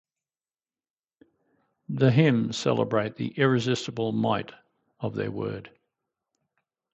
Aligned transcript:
The 1.89 2.09
hymns 2.09 2.57
celebrate 2.57 3.17
the 3.17 3.27
irresistible 3.37 4.11
might 4.11 4.51
of 4.99 5.13
their 5.13 5.29
word. 5.29 5.69